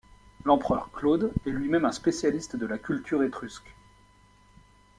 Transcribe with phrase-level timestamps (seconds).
[0.45, 3.71] L'empereur Claude est lui-même un spécialiste de la culture étrusque.